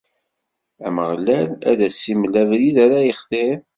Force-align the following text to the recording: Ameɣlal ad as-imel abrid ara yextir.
Ameɣlal 0.85 1.49
ad 1.71 1.79
as-imel 1.87 2.33
abrid 2.41 2.75
ara 2.85 2.99
yextir. 3.07 3.57